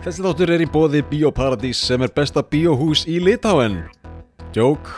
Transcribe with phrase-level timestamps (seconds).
[0.00, 3.82] Þessi þáttur er í bóði Bíóparadís sem er besta bíóhús í Litáen.
[4.56, 4.88] Jók.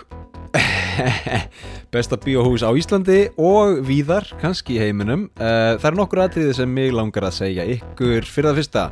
[1.93, 5.25] besta bíóhús á Íslandi og víðar, kannski í heiminum.
[5.41, 8.85] Eh, Það er nokkur atriði sem mig langar að segja ykkur fyrir það fyrsta.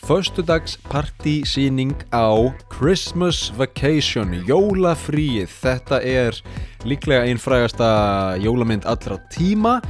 [0.00, 2.32] Föstudags partysýning á
[2.72, 5.52] Christmas Vacation, jólafríið.
[5.60, 6.40] Þetta er
[6.88, 7.90] líklega einn frægasta
[8.40, 9.82] jólamynd allra tíma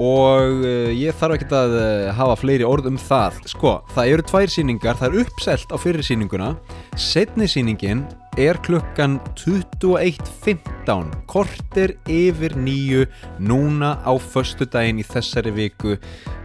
[0.00, 3.38] og uh, ég þarf ekki að uh, hafa fleiri orð um það.
[3.52, 6.52] Sko, það eru tvær síningar, það er uppselt á fyrir síninguna
[6.96, 8.04] setni síningin
[8.40, 13.04] er klukkan 21.15 kortir yfir nýju
[13.44, 15.98] núna á föstu daginn í þessari viku.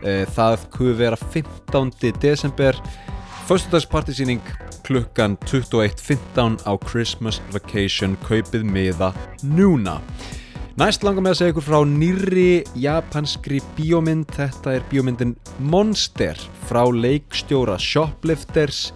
[0.04, 1.94] Uh, það kuð vera 15.
[2.20, 2.76] desember.
[3.48, 4.44] Föstudagspartysýning
[4.88, 10.02] klukkan 21.15 á Christmas Vacation kaupið miða núna
[10.78, 14.28] Næst langar mig að segja ykkur frá nýrri japanskri bíómynd.
[14.30, 15.32] Þetta er bíómyndin
[15.74, 16.38] Monster
[16.70, 18.92] frá leikstjóra Shoplifters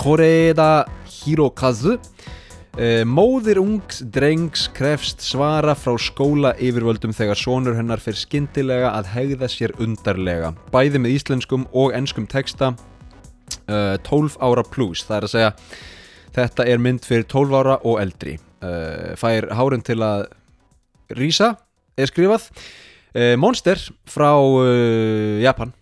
[0.00, 1.98] Koreeda Hirokazu.
[2.80, 9.12] Eh, Móðir ungs drengs krefst svara frá skóla yfirvöldum þegar sonur hennar fyrir skyndilega að
[9.18, 10.54] hegða sér undarlega.
[10.72, 12.72] Bæði með íslenskum og enskum texta.
[13.68, 15.52] Uh, 12 ára plus það er að segja.
[16.40, 18.38] Þetta er mynd fyrir 12 ára og eldri.
[18.64, 20.30] Uh, fær hárin til að
[21.14, 21.54] Rísa
[21.98, 22.48] er skrifað.
[23.16, 25.72] Uh, Monster frá uh, Japan.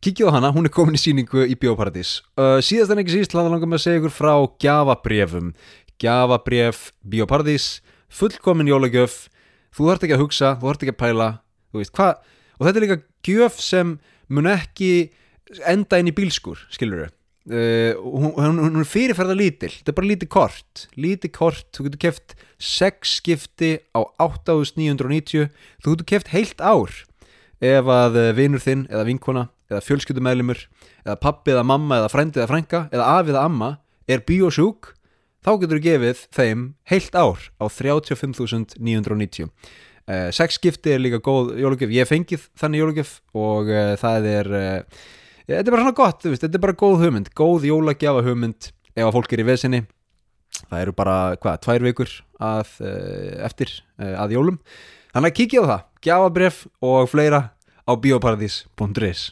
[0.00, 2.22] Kikið á hana, hún er komin í síningu í Bíóparadís.
[2.40, 4.32] Uh, Síðast en ekki síst hlaða langar með að segja ykkur frá
[4.64, 5.52] gjafabrefum
[6.00, 7.68] Gjafabref Bíóparadís
[8.08, 9.26] Fullkomin jólagjöf.
[9.76, 11.30] Þú þarft ekki að hugsa, þú þarft ekki að pæla
[11.76, 13.94] veist Og þetta er líka gjöf sem
[14.28, 15.10] mun ekki
[15.68, 17.19] enda inn í bílskur, skilur þau
[17.50, 20.84] Uh, hún, hún, er fyrirferða lítil þetta er bara lítið kort.
[20.94, 25.48] Lítið kort, þú getur keft 6 skipti á 8990
[25.82, 26.94] þú getur keft heilt ár.
[27.60, 30.62] Ef að eh, vinur þinn eða vinkona eða fjölskyldumælimur
[31.04, 33.70] eða pappi eða mamma eða frændi eða frænka eða afi eða amma
[34.10, 34.94] er bíósjúk
[35.44, 41.54] þá getur þú gefið þeim heilt ár á 35.990 uh, 6 skipti er líka góð
[41.60, 45.04] jólugjöf, ég fengið þannig jólugjöf og uh, það er uh,
[45.50, 49.02] Þetta er bara svona gott, veist, þetta er bara góð hugmynd Góð jólagjafa hugmynd Ef
[49.06, 49.78] að fólk er í vesinni.
[50.60, 52.12] Það eru bara, hvað, tvær vikur
[52.42, 53.70] að, uh, eftir
[54.02, 54.56] uh, að jólum.
[55.14, 57.40] Þannig að kíkja á það Gjafabref og fleira
[57.86, 59.22] á bioparadís.is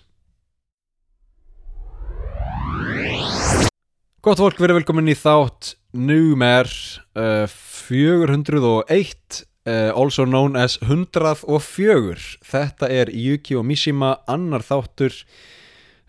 [4.23, 6.71] Gott fólk, verið velkomin í þátt Númer
[7.19, 15.15] uh, 401 uh, Also known as 104 Þetta er Yuki og Mishima annar þáttur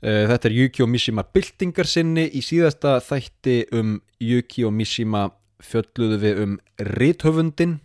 [0.02, 5.28] þetta er Yuki og Mishima byltingar sinni í síðasta þætti um Yuki og Mishima
[5.60, 6.58] fjölluðu við um
[6.96, 7.80] rithöfundin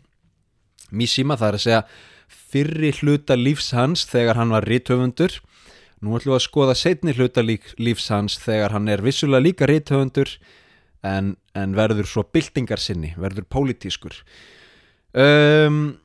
[0.94, 1.82] Mishima það er að segja
[2.54, 5.40] fyrri hluta lífs hans þegar hann var rithöfundur.
[6.04, 10.30] Nú ætlum við að skoða setni hluta lífs hans þegar hann er vissulega líka rithöfundur
[11.04, 14.16] en, en verður svo byltingar sinni, verður pólitískur.
[15.14, 15.96] Um,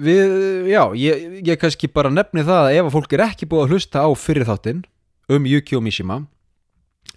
[0.00, 0.34] við,
[0.70, 3.74] já ég, ég kannski bara nefni það að ef að fólk er ekki búið að
[3.74, 4.84] hlusta á fyrir þáttinn
[5.30, 6.20] um Yuki og Mishima.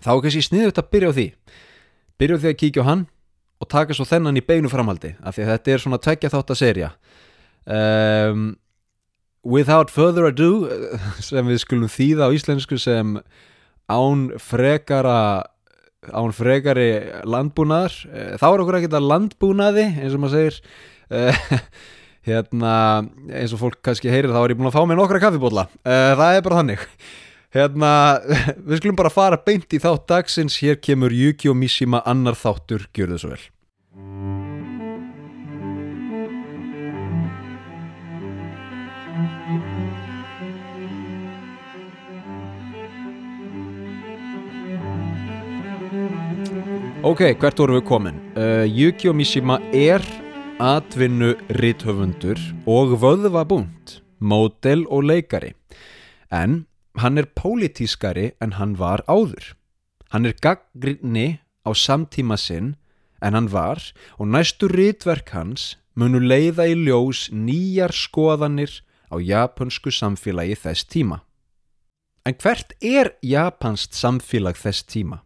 [0.03, 1.27] Þá er kannski sniðut að byrja á því.
[2.21, 3.05] Byrja á því að kíkja á hann
[3.63, 6.51] og taka svo þennan í beinu framhaldi af því að þetta er svona tveggja þátt
[6.51, 6.89] að serja
[7.63, 8.43] um,
[9.43, 10.49] Without further ado
[11.27, 13.17] sem við skulum þýða á íslensku sem
[13.91, 15.43] án frekara
[16.11, 16.87] án frekari
[17.27, 17.93] landbúnaðar.
[18.39, 20.57] Þá er okkur ekkert að landbúnaði eins og maður segir.
[22.27, 22.73] Hérna
[23.35, 26.37] eins og fólk kannski heyrir þá er ég búin að fá mig nokkra kaffibólla það
[26.37, 26.85] er bara þannig
[27.53, 28.17] Hérna,
[28.67, 32.87] við skulum bara fara beint í þátt dagsins, hér kemur Yuki og Mishima annar þáttur,
[32.97, 33.43] gjör þau svo vel.
[47.03, 48.19] Ok, hvert vorum við komin?
[48.33, 50.01] Uh, Yuki og Mishima er
[50.63, 55.53] atvinnu rithöfundur og vöðvabúnt, mótel og leikari.
[56.33, 56.63] En
[57.01, 59.55] hann er pólitískari en hann var áður.
[60.11, 62.75] Hann er gaggrinni á samtíma sinn
[63.21, 63.81] en hann var
[64.19, 71.21] og næstu rítverk hans munu leiða í ljós nýjar skoðanir á japansku samfélagi þess tíma.
[72.25, 75.23] En hvert er japanst samfélag þess tíma?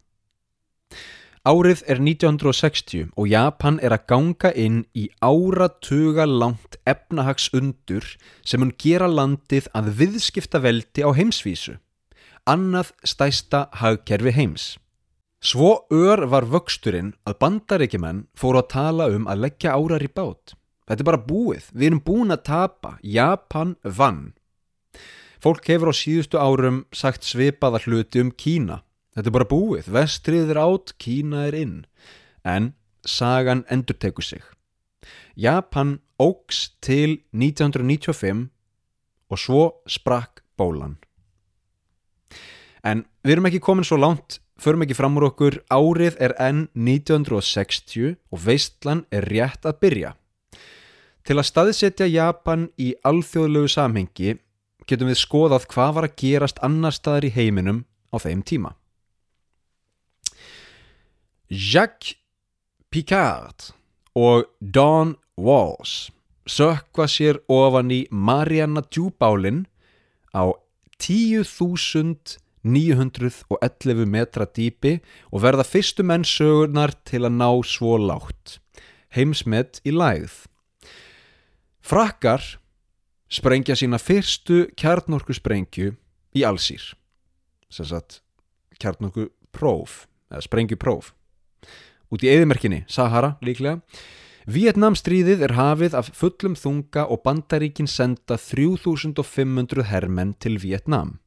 [1.48, 8.04] Árið er 1960 og Japan er að ganga inn í áratuga langt efnahagsundur
[8.44, 11.78] sem mun gera landið að viðskipta veldi á heimsvísu,
[12.44, 14.66] annað stæsta hagkerfi heims.
[15.40, 20.52] Svo ör var vöxturinn að bandaríkjumenn fóru að tala um að leggja árar í bát.
[20.84, 24.34] Þetta er bara búið, við erum búin að tapa, Japan vann.
[25.40, 28.82] Fólk hefur á síðustu árum sagt svipaða hluti um Kína.
[29.18, 31.76] Þetta er bara búið, vestrið er átt, Kína er inn.
[32.46, 32.72] En
[33.02, 34.44] sagan endur teku sig.
[35.34, 38.48] Japan ógs til 1995
[39.28, 40.96] og svo sprakk bólan.
[42.86, 46.66] En við erum ekki komin svo langt förum ekki fram úr okkur, árið er enn
[46.74, 50.14] 1960 og veistlan er rétt að byrja.
[51.26, 54.38] Til að staðsetja Japan í alþjóðlegu samhengi
[54.88, 58.72] getum við skoðað hvað var að gerast annar staðar í heiminum á þeim tíma.
[61.48, 62.14] Jacques
[62.90, 63.70] Picard
[64.14, 66.10] og Don Walsh
[66.48, 69.64] sökva sér ofan í Mariana djúbálinn
[70.36, 70.52] á
[71.00, 74.98] 10.000 911 metra dýpi
[75.32, 78.58] og verða fyrstu menn sögurnar til að ná svo lágt.
[79.14, 80.44] Heimsmet í lægð.
[81.80, 82.44] Frakkar
[83.32, 85.94] sprengja sína fyrstu kjarnorku sprengju
[86.36, 86.82] í allsýr.
[87.72, 88.20] Sérsagt
[88.82, 91.14] kjarnorku próf, eða sprengju próf.
[92.08, 93.82] Út í eðimerkinni, Sahara líklega.
[94.48, 101.18] Vietnamstríðið er hafið af fullum þunga og bandaríkin senda 3500 hermenn til Vietnam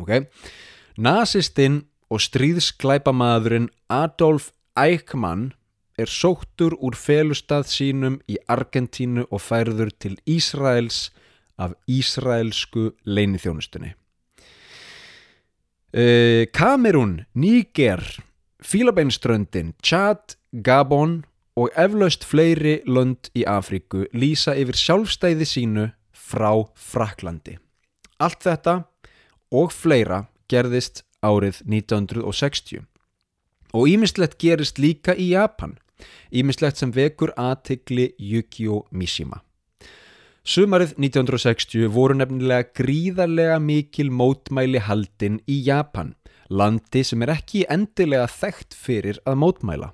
[0.00, 0.26] okay?
[0.96, 5.50] Nasistinn og stríðsklæpamaðurinn Adolf Eichmann
[5.96, 11.08] er sóttur úr felustað sínum í Argentínu og færður til Ísraels
[11.56, 13.94] af Ísraelsku leinithjónustunni.
[15.96, 18.04] Uh, Kamerún, Níger,
[18.66, 21.24] Fílabeinströndin, Tjad, Gabon
[21.54, 27.60] og eflaust fleiri lönd í Afríku lýsa yfir sjálfstæði sínu frá Fraklandi.
[28.18, 28.74] Allt þetta
[29.54, 32.82] og fleira gerðist árið 1960
[33.70, 35.78] og ímislegt gerist líka í Japan.
[36.34, 39.44] Ímislegt sem vekur aðtegli Yukio Mishima.
[40.42, 46.16] Sumarið 1960 voru nefnilega gríðarlega mikil mótmæli haldinn í Japan
[46.50, 49.92] landi sem er ekki endilega þekkt fyrir að mótmæla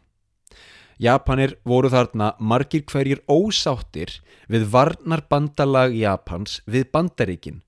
[1.02, 4.20] Japanir voru þarna margir hverjir ósáttir
[4.52, 7.62] við varnarbandalag Japans við bandaríkinn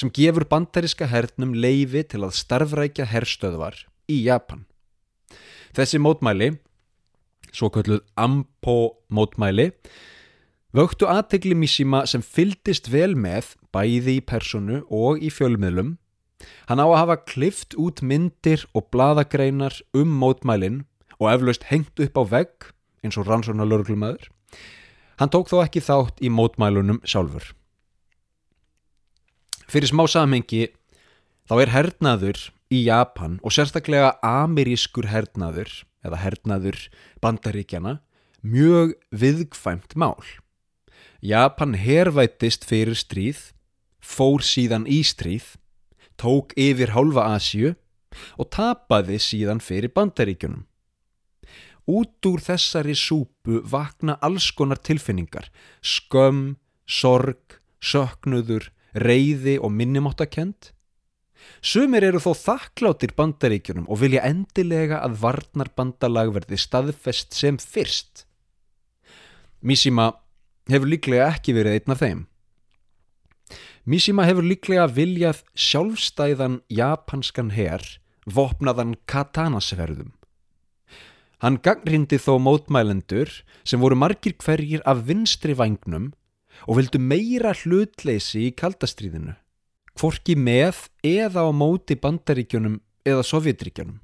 [0.00, 3.76] sem gefur bandariska hernum leifi til að starfrækja herstöðvar
[4.10, 4.64] í Japan.
[5.76, 6.54] Þessi mótmæli,
[7.52, 8.76] svo kalluð Ampo
[9.12, 9.70] mótmæli,
[10.74, 15.96] vöktu aðtegli Mishima sem fyldist vel með bæði í personu og í fjölmiðlum.
[16.68, 20.84] Hann á að hafa klift út myndir og bladagreinar um mótmælin
[21.20, 22.70] og eflaust hengt upp á vegg
[23.04, 24.28] eins og rannsóna lörglumöður.
[25.20, 27.52] Hann tók þó ekki þátt í mótmælunum sjálfur.
[29.70, 30.70] Fyrir smá samhengi
[31.46, 32.40] þá er hernaður
[32.72, 35.70] í Japan og sérstaklega amerískur hernaður
[36.06, 36.78] eða hernaður
[37.22, 37.98] bandaríkjana
[38.40, 40.18] mjög viðkvæmt mál.
[41.20, 43.52] Japan hervættist fyrir stríð,
[44.00, 45.59] fór síðan í stríð,
[46.20, 47.74] tók yfir hálfa Asju
[48.36, 50.66] og tapaði síðan fyrir bandaríkjunum.
[51.90, 55.48] Út úr þessari súpu vakna alls konar tilfinningar,
[55.80, 60.70] skömm, sorg, söknuður, reyði og minnumáttakend.
[61.64, 68.26] Sumir eru þó þakkláttir bandaríkjunum og vilja endilega að varnarbandalag verði staðfest sem fyrst.
[69.60, 70.12] Mishima
[70.70, 72.26] hefur líklega ekki verið einn af þeim.
[73.88, 77.84] Mishima hefur líklega viljað sjálfstæðan japanskan herr
[78.28, 80.12] vopnaðan katanasverðum.
[81.40, 83.30] Hann gangrindi þó mótmælendur
[83.64, 86.10] sem voru margir hverjir af vinstri vagnum
[86.68, 89.32] og vildu meira hlutleysi í kaldastríðinu,
[89.96, 94.00] hvorki með eða á móti bandaríkjunum eða sovjetríkjunum.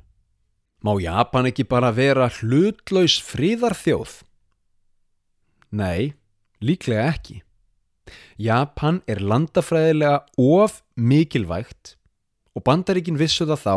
[0.80, 4.22] Má Japan ekki bara vera hlutlaus fríðarþjóð?
[5.76, 6.14] Nei,
[6.64, 7.42] líklega ekki.
[8.38, 11.96] Japan er landafræðilega of mikilvægt
[12.56, 13.76] og bandaríkin vissu það þá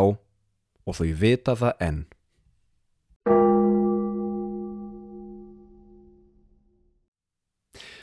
[0.88, 2.00] og þau vita það enn.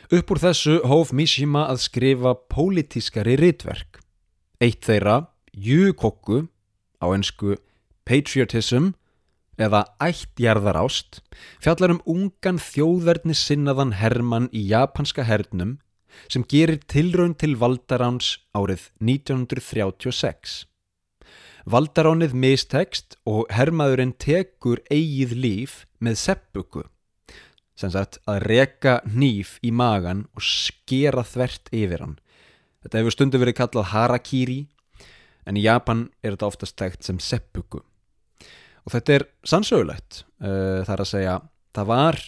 [0.07, 3.98] Upp úr þessu hóf Mishima að skrifa pólitískari ritverk.
[4.63, 6.46] Eitt þeirra, Júkokku,
[7.03, 7.57] á ennsku
[8.07, 8.93] Patriotism
[9.60, 11.19] eða Ættjarðarást,
[11.60, 15.75] fjallar um ungan þjóðverðni sinnaðan Hermann í japanska hernum
[16.31, 20.65] sem gerir tilraun til Valdaráns árið 1936.
[21.67, 26.86] Valdaránið mistekst og Hermaðurinn tekur eigið líf með seppuku
[27.77, 32.15] sem sagt að reka nýf í magan og skera þvert yfir hann.
[32.81, 34.62] Þetta hefur stundu verið kallað harakiri
[35.47, 37.83] en í Japan er þetta oftast tegt sem seppuku.
[38.88, 41.36] Og þetta er sannsögulegt, uh, það er að segja,
[41.75, 42.19] það var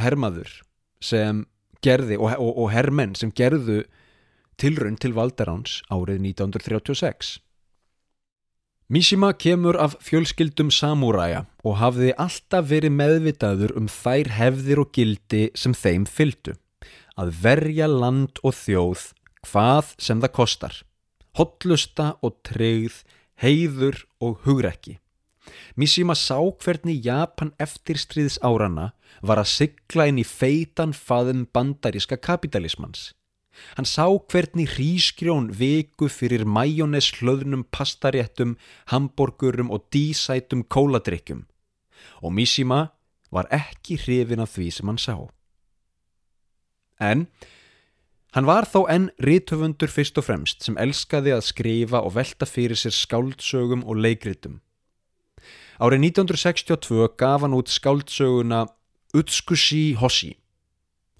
[0.00, 0.52] hermaður
[1.00, 1.44] sem
[1.84, 3.84] gerði og, og, og hermenn sem gerðu
[4.60, 7.38] tilrönd til Valderáns árið 1936.
[8.90, 15.44] Mishima kemur af fjölskyldum samúræja og hafði alltaf verið meðvitaður um þær hefðir og gildi
[15.54, 16.56] sem þeim fyldu.
[17.14, 19.04] Að verja land og þjóð
[19.46, 20.74] hvað sem það kostar.
[21.38, 23.04] Hotlusta og treyð,
[23.38, 24.98] heiður og hugrekki.
[25.78, 28.90] Mishima sá hvernig Japan eftir stríðs árana
[29.22, 33.12] var að sigla inn í feitan faðum bandaríska kapitalismans.
[33.76, 38.56] Hann sá hvernig hrísgrjón viku fyrir majónes hlöðnum pastaréttum,
[38.88, 41.44] hamburgurum og dísætum kóladrykkjum
[42.20, 42.90] og Mishima
[43.30, 45.14] var ekki hrifin af því sem hann sá.
[47.00, 47.26] En
[48.34, 52.78] hann var þó enn rítöfundur fyrst og fremst sem elskaði að skrifa og velta fyrir
[52.78, 54.60] sér skáldsögum og leikritum.
[55.80, 58.66] Árið 1962 gaf hann út skáldsöguna
[59.10, 60.36] Utsukushi Hoshi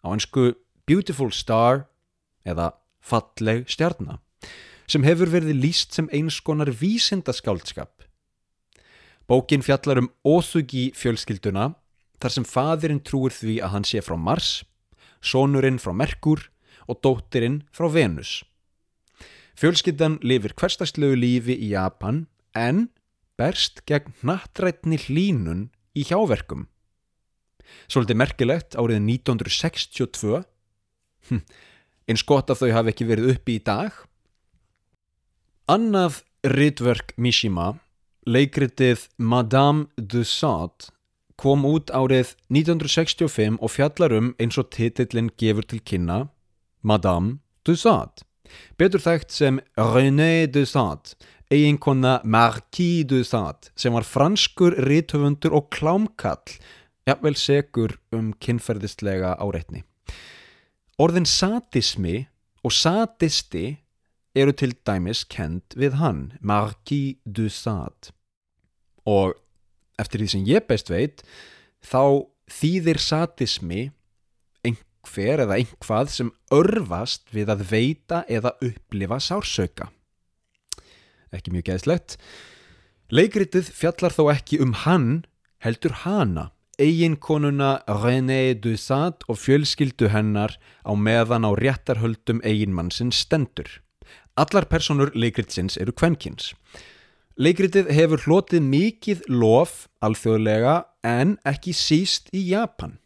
[0.06, 0.54] á einsku
[0.87, 1.88] Beautiful Star
[2.47, 2.70] eða
[3.02, 4.20] Falleg stjarnar
[4.90, 8.04] sem hefur verið líst sem einskonar vísindaskáldskap.
[9.26, 11.73] Bókin fjallar um Osugi fjölskylduna
[12.23, 14.64] þar sem fadirinn trúir því að hann sé frá Mars,
[15.23, 16.49] sonurinn frá Merkur
[16.90, 18.40] og dóttirinn frá Venus.
[19.59, 22.88] Fjölskyldan lifir hverstagslegu lífi í Japan en
[23.38, 26.66] berst gegn nattrætni hlínun í hjáverkum.
[27.90, 30.42] Svolítið merkilegt árið 1962,
[31.30, 31.42] hm,
[32.10, 33.94] eins gott að þau hafi ekki verið uppi í dag.
[35.70, 37.74] Annað rittverk Mishima,
[38.26, 40.90] leikritið Madame de Sade,
[41.40, 46.26] kom út árið 1965 og fjallar um eins og titillin gefur til kynna
[46.82, 48.26] Madame de Sade.
[48.76, 51.14] Betur þægt sem René de Sade
[51.50, 56.58] eiginkonna Marquis de Sade sem var franskur rítöfundur og klámkall
[57.11, 59.85] jafnvel segur um kynferðistlega áreitni.
[61.00, 62.25] Orðin sadismi
[62.64, 63.81] og sadisti
[64.37, 68.12] eru til dæmis kend við hann, Marquis de Sade.
[69.09, 69.35] Og
[70.00, 71.25] eftir því sem ég best veit,
[71.83, 73.87] þá þýðir sadismi
[74.67, 79.90] einhver eða einhvað sem örfast við að veita eða upplifa sársauka
[81.37, 82.17] ekki mjög geðslegt.
[83.11, 85.11] Leikritið fjallar þó ekki um hann,
[85.62, 93.68] heldur hana, eiginkonuna René Dusat og fjölskyldu hennar á meðan á réttarhöldum eiginmannsinn stendur.
[94.40, 96.54] Allar personur leikritsins eru kvenkins.
[97.40, 100.75] Leikritið hefur hlotið mikið lof alþjóðlega
[101.06, 102.99] en ekki síst í Japan.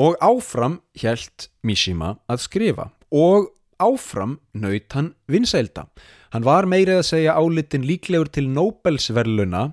[0.00, 3.50] Og áfram hjælt Mishima að skrifa og
[3.80, 5.88] áfram naut hann vinsælda.
[6.32, 9.70] Hann var meirið að segja álitin líklegur til Nobelsverluna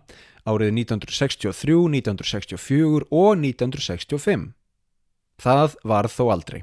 [0.47, 4.47] árið 1963, 1964 og 1965.
[5.37, 6.61] Það var þó aldrei.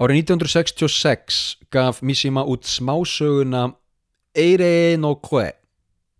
[0.00, 1.40] Árið 1966
[1.72, 3.74] gaf Mishima út smásöguna
[4.34, 5.50] Eire no Kwe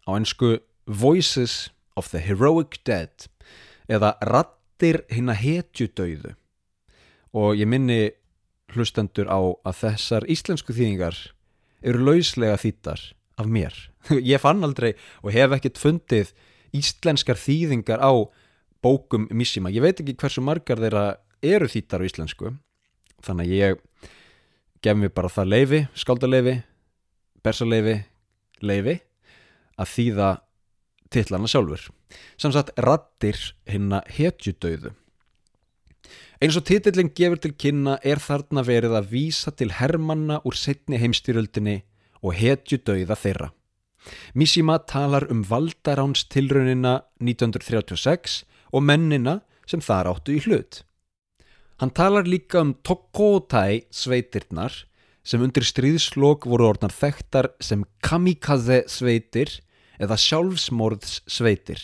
[0.04, 3.28] á ennsku Voices of the Heroic Dead
[3.88, 6.35] eða Rattir hinn að hetjudauðu
[7.33, 8.11] og ég minni
[8.75, 11.16] hlustendur á að þessar íslensku þýðingar
[11.80, 13.00] eru lauslega þýttar
[13.40, 13.75] af mér.
[14.32, 14.92] Ég fann aldrei
[15.25, 16.35] og hef ekkert fundið
[16.76, 18.12] íslenskar þýðingar á
[18.85, 19.73] bókum Mishima.
[19.73, 21.04] Ég veit ekki hversu margar þeirra
[21.42, 22.54] eru þýttar á íslensku.
[23.25, 23.80] Þannig að ég
[24.85, 26.54] gef mér bara það leifi, skáldaleifi,
[27.44, 27.99] bersaleifi,
[28.64, 28.97] leifi
[29.80, 30.30] að þýða
[31.12, 31.85] tillana sjálfur.
[32.40, 34.94] Samsagt rattir hinna hetjudauðu.
[36.40, 40.97] Eins og titillin gefur til kynna er þarna verið að vísa til hermanna úr setni
[41.02, 41.82] heimstyröldinni
[42.21, 43.49] og hetju dauða þeirra.
[44.35, 50.83] Mishima talar um valdaráns tilraunina 1936 og mennina sem þar áttu í hlut.
[51.81, 54.73] Hann talar líka um Tokotai sveitirnar
[55.25, 59.61] sem undir stríðslokk voru orðnar þekktar sem kamikaze sveitir
[60.00, 61.81] eða sjálfsmorðs sveitir.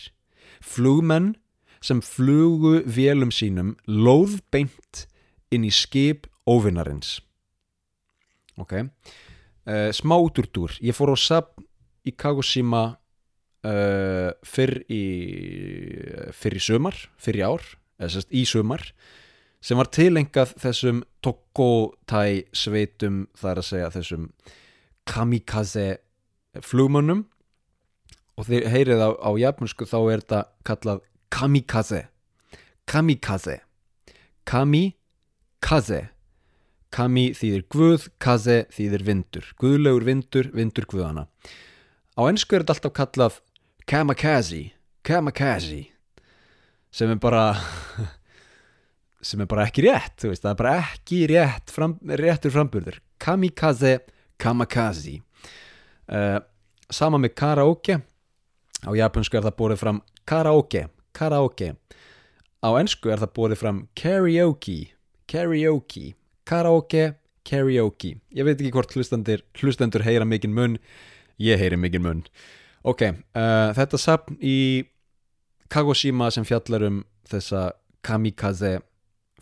[0.65, 1.35] Flugmenn
[1.85, 5.07] sem flugu vélum sínum lóð beint
[5.53, 7.21] inn í skip óvinnarins
[8.61, 8.73] ok
[9.67, 11.55] uh, smá útúrtúr ég fór á sap
[12.07, 12.85] í Kagoshima
[13.67, 15.05] uh, fyrr í
[16.35, 17.65] fyrr í sömar fyrr í ár,
[18.01, 18.91] eða sérst í sömar
[19.67, 24.29] sem var tilengað þessum Tokotai sveitum þar að segja þessum
[25.07, 25.87] kamikaze
[26.63, 27.25] flugmönnum.
[28.37, 31.01] Og þeir heyrið á, á jafnmjösku þá er þetta kallað
[31.33, 32.03] kamikaze.
[32.87, 33.57] Kamikaze.
[34.47, 36.03] Kamikaze
[36.97, 39.53] kami þýðir guð, kaze þýðir vindur.
[39.61, 41.27] Guðlegur vindur, vindur guðana
[42.17, 43.39] á ennsku er þetta alltaf kallað
[43.89, 44.63] kamikaze
[45.07, 45.83] kamikaze
[46.97, 47.45] sem er bara
[49.27, 53.01] sem er bara ekki rétt veist, það er bara ekki rétt fram, réttur framburður.
[53.21, 53.99] Kamikaze
[54.41, 55.19] kamikaze.
[56.07, 56.39] Uh,
[56.93, 57.99] sama með karaoke.
[58.87, 60.87] Á japansku er það borðið fram karaoke
[61.17, 61.75] karaoke.
[62.65, 64.79] Á ensku er það borðið fram karaoke
[65.27, 66.15] karaoke
[66.49, 67.15] karaoke
[67.47, 68.17] karaoke.
[68.35, 70.79] Ég veit ekki hvort hlustendur, hlustendur heyra mikinn mun.
[71.43, 72.23] Ég heyri mikinn mun.
[72.87, 73.03] Ok,
[73.37, 74.87] uh, þetta sapn í
[75.73, 77.73] Kagoshima sem fjallar um þessa
[78.07, 78.77] kamikaze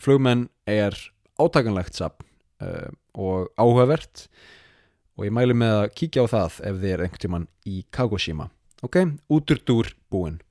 [0.01, 0.97] flugmenn er
[1.37, 2.25] átakanlegt sapn
[2.65, 4.25] uh, og áhugavert.
[5.15, 8.49] Og ég mælu með að kíkja á það ef þið er einhvern tíman í Kagoshima.
[8.83, 8.99] Ok,
[9.31, 10.41] úturdúr búin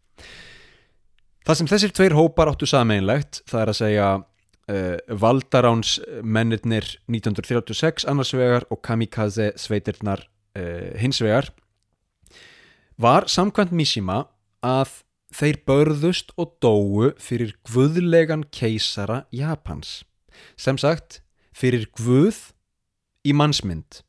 [1.45, 4.07] það sem þessir tveir hópar áttu sameinlegt það er að segja
[4.71, 11.50] uh, Valdaráns mennirnir 1936 annars vegar og Kamikaze sveitirnar uh, hins vegar.
[12.99, 14.25] Var samkvæmt Mishima
[14.64, 15.00] að
[15.35, 20.04] þeir börðust og dóu fyrir guðlegan keisara Japans.
[20.56, 21.21] Sem sagt
[21.54, 22.54] fyrir guð
[23.26, 24.02] í mannsmynd.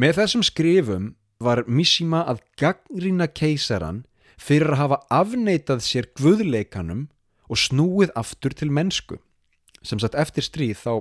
[0.00, 4.04] Með þessum skrifum var Mishima að gaggrina keisaran
[4.40, 7.08] fyrir að hafa afneitað sér guðleikanum
[7.50, 9.18] og snúið aftur til mennsku.
[9.82, 10.92] Sem sagt eftir stríð þá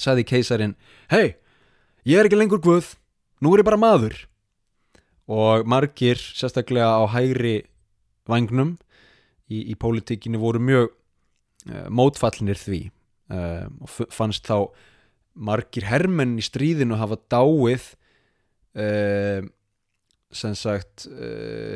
[0.00, 0.74] saði keisarin
[1.12, 1.36] hei,
[2.08, 2.94] ég er ekki lengur guð
[3.42, 4.16] nú er ég bara maður.
[5.30, 7.62] Og margir sérstaklega á hægri
[8.28, 8.76] vagnum
[9.50, 12.82] í, í pólitíkinni voru mjög uh, mótfallinir því.
[13.32, 14.72] Uh, og fannst þá
[15.32, 17.92] margir hermenn í stríðinu hafa dáið
[18.76, 19.46] uh,
[20.32, 21.04] sem sagt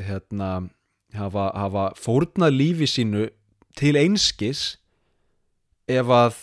[0.06, 0.70] hérna
[1.12, 3.26] hafa, hafa fórnað lífi sínu
[3.76, 4.76] til einskis
[5.86, 6.42] ef að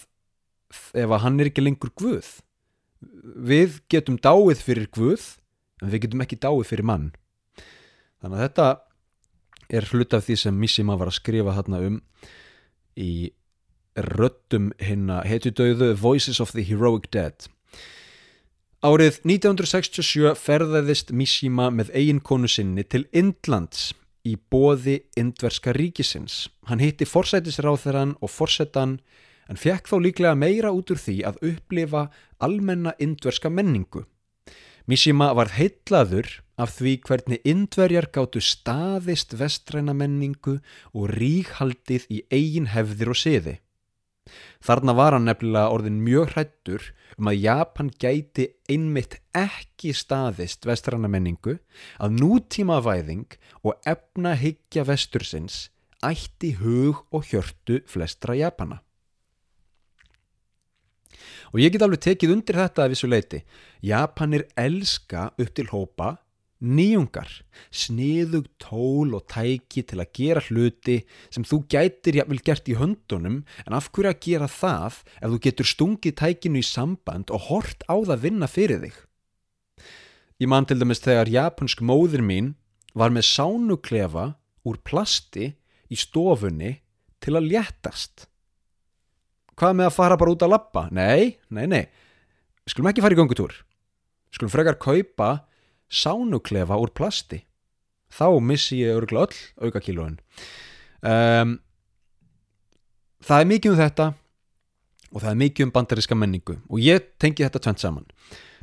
[0.94, 2.40] ef að hann er ekki lengur Guð.
[3.24, 5.26] Við getum dáið fyrir Guð
[5.84, 7.12] en við getum ekki dáið fyrir mann.
[8.24, 8.68] Þannig að þetta
[9.74, 11.98] er hlut af því sem Missima var að skrifa hérna um
[13.00, 13.34] í
[13.94, 17.36] röttum hinna hetjudauðu Voices of the Heroic Dead.
[18.84, 23.94] Árið 1967 ferðaðist Mishima með eiginkonu sinni til Indlands
[24.24, 26.48] í bóði Indverska ríkisins.
[26.70, 28.98] Hann hitti forsætisráþeran og forsetan
[29.52, 32.08] en fekk þá líklega meira út úr því að upplifa
[32.44, 34.06] almenna indverska menningu.
[34.88, 36.28] Mishima var heitlaður
[36.60, 40.58] af því hvernig indverjar gáttu staðist vestræna menningu
[40.92, 43.56] og ríkhaldið í eigin hefðir og siði.
[44.64, 46.86] Þarna var hann nefnilega orðin mjög hrættur
[47.18, 51.58] um að Japan gæti einmitt ekki staðist vestræna menningu
[52.00, 55.68] að nútíma væðing og efna higgja vestursins
[56.04, 58.82] ætti hug og hjörtu flestra Japana.
[61.54, 63.44] Og ég get alveg tekið undir þetta að vissu leiti.
[63.86, 66.16] Japanir elska upp til hópa
[66.64, 67.30] nýjungar,
[67.76, 70.98] sniðug tól og tæki til að gera hluti
[71.28, 75.40] sem þú gætir jafnvel gert í höndunum en af hverju að gera það ef þú
[75.48, 78.96] getur stungið tækinu í samband og hort á það vinna fyrir þig.
[80.42, 82.54] Ég man til dæmis þegar japansk móðir mín
[82.98, 85.52] var með sánuklefa úr plasti
[85.92, 86.78] í stofunni
[87.24, 88.28] til að léttast.
[89.60, 90.88] Hvað með að fara bara út að lappa?
[90.92, 91.84] Nei, nei, nei.
[92.66, 93.54] Skulum ekki fara í gangutúr.
[94.34, 95.44] Skulum frekar kaupa
[95.94, 97.44] sánuklefa úr plasti.
[98.14, 100.20] Þá missi ég örgla öll aukakílóin.
[101.04, 101.58] Um,
[103.24, 104.08] það er mikið um þetta
[105.14, 108.10] og það er mikið um bandaríska menningu og ég tengi þetta tvent saman.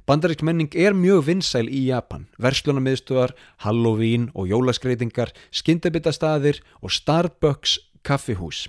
[0.08, 2.24] Bandarísk menning er mjög vinsæl í Japan.
[2.42, 8.64] Verslunarmiðstöðar, Halloween og jólaskreitingar, skindabittastaðir og Starbucks kaffihús.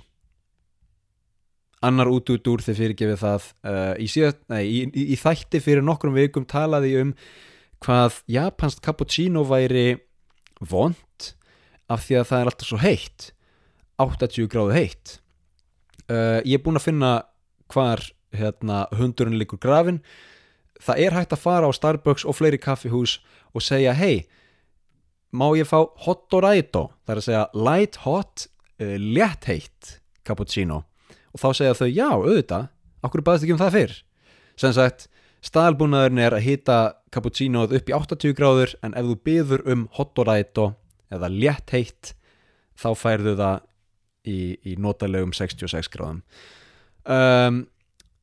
[1.82, 5.58] Annar út út úr þegar fyrirgefið það uh, í, síðan, nei, í, í, í þætti
[5.64, 7.10] fyrir nokkrum vikum talaði um
[7.82, 9.98] hvað japansk cappuccino væri
[10.62, 11.30] vond
[11.90, 13.30] af því að það er alltaf svo heitt.
[14.02, 15.18] 80 gráðu heitt.
[16.10, 17.12] Uh, ég er búin að finna
[17.72, 18.02] hvar
[18.34, 20.00] hérna, hundurinn líkur grafin
[20.82, 23.18] það er hægt að fara á Starbucks og fleiri kaffihús
[23.52, 24.26] og segja hei,
[25.32, 28.46] má ég fá hot or raito, það er að segja light hot,
[28.82, 30.82] uh, létt heitt cappuccino.
[31.32, 32.68] Og þá segja þau já, auðvitað,
[33.06, 33.94] okkur baðist ekki um það fyrr?
[34.60, 35.08] Sem sagt,
[35.42, 36.78] staðalbúnaðurinn er að hýta
[37.12, 40.68] cappuccinoð upp í 80 gráður en ef þú byður um hotoræto
[41.12, 42.12] eða létt heitt
[42.78, 43.58] þá færðu það
[44.28, 46.22] í, í notalegum 66 gráðum.
[47.02, 47.64] Um,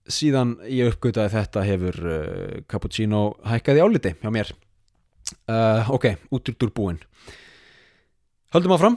[0.10, 4.54] síðan ég uppgötaði þetta hefur uh, cappuccino hækkaði áliti hjá mér.
[5.46, 7.04] Uh, ok, útrútur búin
[8.56, 8.96] höldum áfram.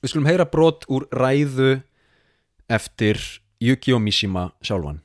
[0.00, 1.80] Við skulum heyra brot úr ræðu
[2.72, 3.20] eftir
[3.60, 5.02] Yukio Mishima sjálfan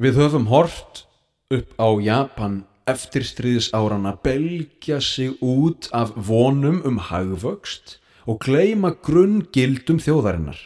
[0.00, 1.02] Við höfum hort
[1.52, 10.00] upp á Japan eftir stríðsárana belgja sig út af vonum um hagvöxt og gleima grunngildum
[10.00, 10.56] þjóðarinnar.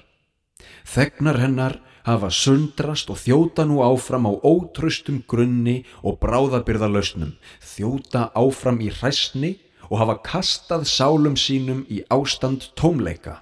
[0.87, 8.29] Þegnar hennar hafa sundrast og þjóta nú áfram á ótröstum grunni og bráðabyrða lausnum, þjóta
[8.39, 9.57] áfram í hræstni
[9.91, 13.41] og hafa kastað sálum sínum í ástand tómleika.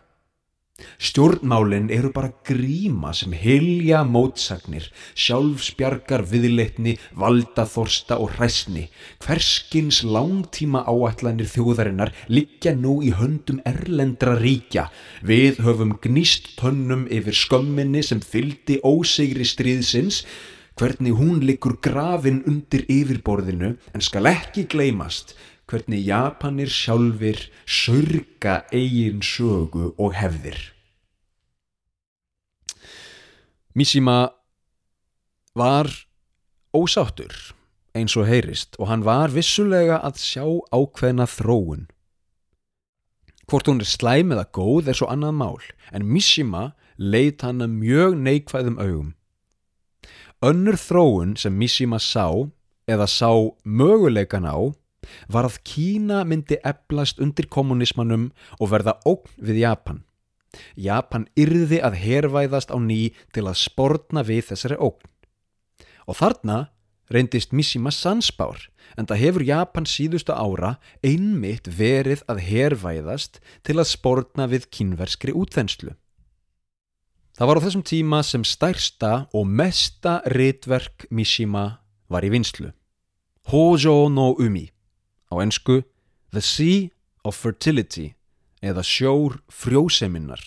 [0.99, 8.89] Stjórnmálinn eru bara gríma sem hilja mótsagnir, sjálfsbjargar viðleitni, valdaþorsta og hræstni.
[9.25, 14.89] Hverskins langtíma áallanir þjóðarinnar liggja nú í höndum erlendra ríkja.
[15.23, 20.25] Við höfum gnýst tönnum yfir skömminni sem fyldi ósegri stríðsins,
[20.81, 25.37] hvernig hún liggur grafin undir yfirborðinu en skal ekki gleymast
[25.73, 30.72] hvernig Japanir sjálfur sörga eigin sögu og hefðir.
[33.75, 34.33] Mishima
[35.57, 35.89] var
[36.77, 37.33] ósáttur
[37.97, 41.87] eins og heyrist og hann var vissulega að sjá ákveðna þróun.
[43.49, 47.73] Hvort hún er slæm eða góð er svo annað mál en Mishima leit hann að
[47.81, 49.11] mjög neikvæðum augum.
[50.45, 52.29] Önnur þróun sem Mishima sá
[52.85, 53.33] eða sá
[53.65, 54.69] möguleikan á
[55.33, 58.31] var að Kína myndi eblast undir kommunismannum
[58.61, 60.05] og verða ógn við Japan.
[60.77, 65.09] Japan yrði að hervæðast á ný til að sportna við þessari ógn.
[66.09, 66.59] Og þarna
[67.13, 73.91] reyndist Mishima Sansbár en það hefur Japan síðustu ára einmitt verið að hervæðast til að
[73.93, 75.95] sportna við kynverskri útþenslu.
[77.33, 81.81] Það var á þessum tíma sem stærsta og mesta ritverk Mishima
[82.13, 82.73] var í vinslu.
[83.49, 84.69] Hojo no Umi,
[85.33, 85.81] á ensku
[86.31, 86.91] The Sea
[87.25, 88.13] of Fertility
[88.63, 90.41] eða sjór frjóseminnar,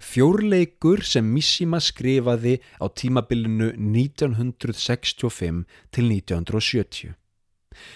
[0.00, 7.14] fjórleikur sem Mishima skrifaði á tímabilinu 1965 til 1970.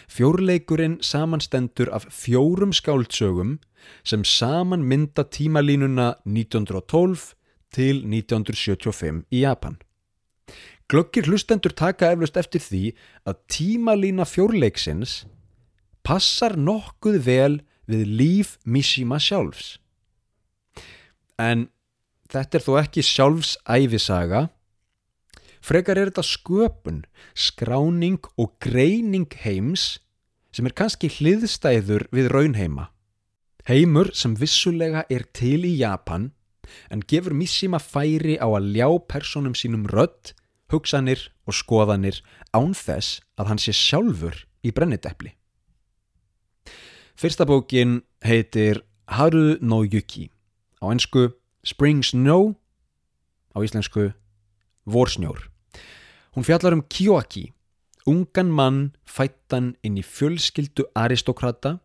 [0.07, 3.59] Fjórleikurinn samanstendur af fjórum skáldsögum
[4.05, 7.33] sem saman mynda tímalínuna 1912
[7.73, 9.81] til 1975 í Japan.
[10.93, 12.83] Glöggir hlustendur taka eflust eftir því
[13.25, 15.23] að tímalína fjórleiksins
[16.05, 17.61] passar nokkuð vel
[17.93, 19.77] við líf Mishima sjálfs.
[21.41, 21.69] En
[22.33, 24.47] þetta er þó ekki sjálfsæfisaga.
[25.63, 27.03] Frekar er þetta sköpun,
[27.39, 30.01] skráning og greining heims
[30.53, 32.89] sem er kannski hliðstæður við raunheima.
[33.69, 36.33] Heimur sem vissulega er til í Japan
[36.91, 40.33] en gefur Mishima færi á að ljá personum sínum rödd,
[40.73, 42.23] hugsanir og skoðanir
[42.57, 45.37] án þess að hann sé sjálfur í brennidepli.
[47.15, 50.31] Fyrsta bókin heitir Haru no Yuki
[50.81, 51.29] á ennsku
[51.63, 52.57] Spring Snow
[53.53, 54.15] á íslensku
[54.89, 55.51] Vorsnjór.
[56.33, 57.53] Hún fjallar um Kyoaki,
[58.09, 61.79] ungan mann fættan inn í fjölskyldu aristokrata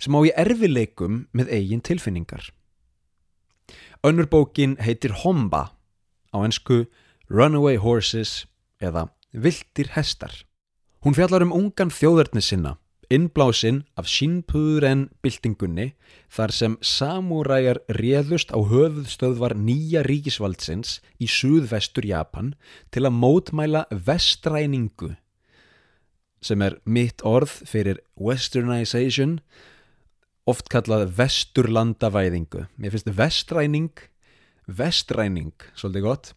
[0.00, 2.48] sem á í erfileikum með eigin tilfinningar.
[4.02, 5.76] Önnur bókin heitir Homba
[6.32, 6.88] á ennsku
[7.28, 8.48] Runaway Horses
[8.80, 10.32] eða Viltir hestar.
[11.04, 12.78] Hún fjallar um ungan þjóðarni sinna
[13.12, 15.92] innblásinn af Shinpuren byltingunni
[16.32, 22.54] þar sem samúræjar réðust á höfuðstöðvar nýja ríkisvaldsins í suðvestur Japan
[22.90, 25.12] til að mótmæla vestræningu
[26.42, 29.36] sem er mitt orð fyrir westernization
[30.50, 32.64] oft kallað vesturlandavæðingu.
[32.74, 34.08] Mér finnst vestræning
[34.66, 36.32] vestræning, svolítið gott.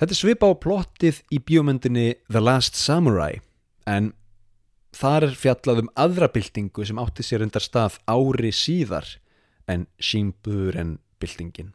[0.00, 3.40] Þetta svipa á plottið í bjómyndinni The Last Samurai
[3.88, 4.12] en
[4.92, 9.08] Þar er fjallað um aðra byltingu sem átti sér undar stað ári síðar
[9.70, 11.72] en Shimburen byltingin.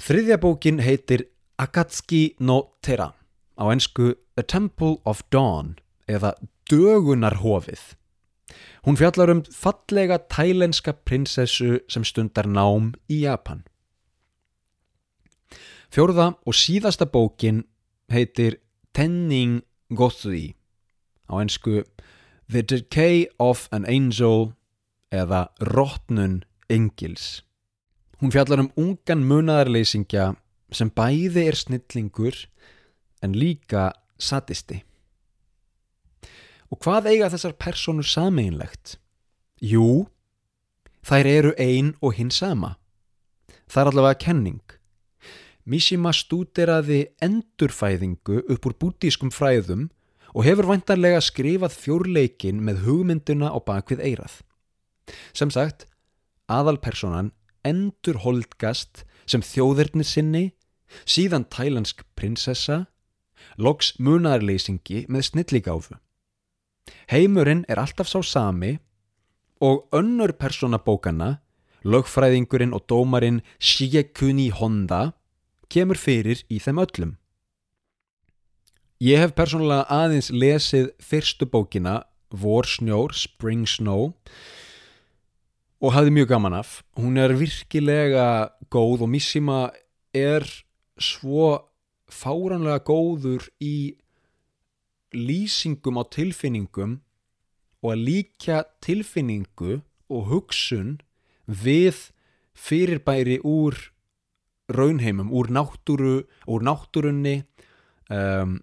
[0.00, 1.26] Þriðja bókin heitir
[1.60, 3.10] Akatsuki no Tera
[3.60, 5.74] á ensku The Temple of Dawn
[6.08, 6.32] eða
[6.70, 7.82] Dögunarhofið.
[8.86, 13.66] Hún fjallar um fallega tælenska prinsessu sem stundar nám í Japan.
[15.90, 17.64] Fjórða og síðasta bókin
[18.10, 18.60] heitir
[18.94, 20.54] Tenning Gothri
[21.30, 21.84] á einsku
[22.50, 24.52] The Decay of an Angel
[25.14, 27.42] eða Rottnun Engils.
[28.20, 30.34] Hún fjallar um ungan munaðarleysingja
[30.74, 32.36] sem bæði er snillingur
[33.22, 34.82] en líka satisti.
[36.70, 38.98] Og hvað eiga þessar personur sameinlegt?
[39.60, 40.06] Jú,
[41.06, 42.76] þær eru ein og hinn sama.
[43.70, 44.62] Það er allavega kenning.
[45.66, 49.88] Mishima stúderaði endurfæðingu upp úr bútískum fræðum
[50.34, 54.40] og hefur vantarlega skrifað fjórleikin með hugmynduna á bakvið eirað.
[55.34, 55.86] Sem sagt,
[56.50, 57.32] aðalpersonan
[57.66, 60.44] endur holdgast sem þjóðirni sinni,
[61.06, 62.84] síðan tælansk prinsessa,
[63.58, 65.98] loks munarleysingi með snilligáfu.
[67.10, 68.78] Heimurinn er alltaf sá sami
[69.60, 71.40] og önnur persona bókana,
[71.84, 75.12] lögfræðingurinn og dómarinn Shigekuni Honda,
[75.70, 77.16] kemur fyrir í þeim öllum.
[79.00, 82.02] Ég hef persónulega aðeins lesið fyrstu bókina
[82.36, 84.10] Vor snjór, Spring Snow
[85.80, 86.82] og hafði mjög gaman af.
[87.00, 89.70] Hún er virkilega góð og Missima
[90.12, 90.44] er
[91.00, 91.48] svo
[92.12, 93.96] fáranlega góður í
[95.16, 97.00] lýsingum á tilfinningum
[97.80, 99.80] og að líka tilfinningu
[100.12, 100.98] og hugsun
[101.48, 102.10] við
[102.52, 103.80] fyrirbæri úr
[104.68, 107.38] raunheimum, úr náttúru úr náttúrunni
[108.12, 108.60] um,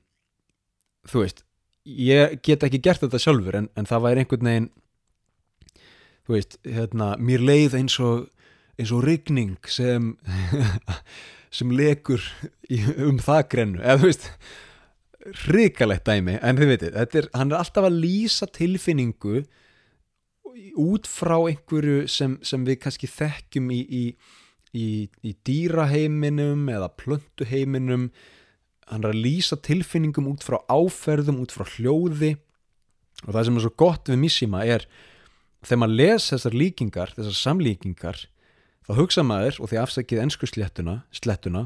[1.09, 1.43] þú veist
[1.87, 4.69] ég get ekki gert þetta sjálfur en, en það væri einhvern veginn
[6.27, 8.27] þú veist, hérna, mér leið eins og
[8.77, 10.15] eins og rigning sem
[11.57, 12.23] sem lekur
[12.69, 14.27] í, um það grennu, eða þú veist
[15.47, 19.41] hrikalegt dæmi, en þið veitir er, hann er alltaf að lýsa tilfinningu
[20.77, 24.03] út frá einhverju sem, sem við kannski þekkjum í, í,
[24.77, 28.09] í, dýraheiminum eða plöntuheiminum
[28.91, 32.35] hann er að lýsa tilfinningum út frá áferðum, út frá hljóði.
[33.25, 34.85] Og það sem er svo gott við Missima er
[35.65, 38.19] þegar maður les þessar líkingar, þessar samlíkingar
[38.87, 41.65] þá hugsa maður, og því afsækið ennsku slettuna, slettuna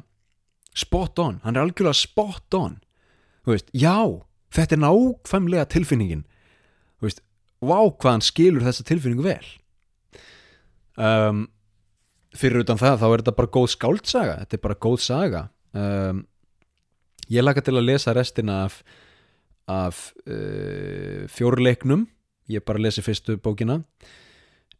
[0.78, 2.78] spot on, hann er algjörlega spot on.
[3.46, 3.98] Þú veist, já
[4.56, 6.24] þetta er nákvæmlega tilfinningin.
[7.00, 7.24] Þú veist,
[7.62, 9.48] vá hvað hann skilur þessa tilfinningu vel.
[11.02, 11.46] Um,
[12.38, 14.38] fyrir utan það þá er þetta bara góð skáldsaga.
[14.44, 15.44] Þetta er bara góð saga.
[15.72, 16.26] Um,
[17.32, 18.82] ég laka til að lesa restina af,
[19.72, 22.06] af uh, fjórleiknum.
[22.52, 23.82] Ég bara lesi fyrstu bókina.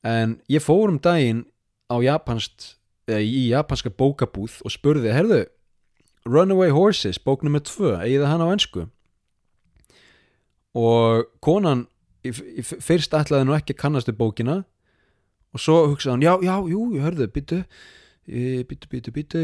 [0.04, 1.46] En ég fór um daginn
[1.88, 2.74] á japansk
[3.12, 5.44] í japanska bókabúð og spurði herðu,
[6.26, 7.64] Runaway Horses bók nr.
[7.66, 8.84] 2, eigið það hann á ennsku
[10.78, 11.88] og konan
[12.24, 14.62] fyrst ætlaði nú ekki að kannastu bókina.
[15.52, 17.58] Og svo hugsaði hann já, já, jú, hörðu, byttu
[18.70, 19.42] byttu, byttu, byttu